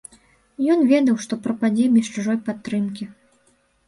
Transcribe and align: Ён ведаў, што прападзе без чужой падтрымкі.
Ён 0.75 0.79
ведаў, 0.91 1.19
што 1.25 1.37
прападзе 1.43 1.85
без 1.97 2.05
чужой 2.15 2.39
падтрымкі. 2.47 3.05